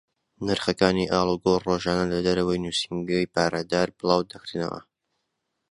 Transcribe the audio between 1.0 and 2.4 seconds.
ئاڵوگۆڕ ڕۆژانە لە